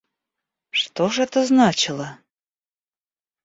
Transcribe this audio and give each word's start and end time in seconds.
Что 0.71 1.09
ж 1.11 1.19
это 1.19 1.45
значило? 1.45 2.17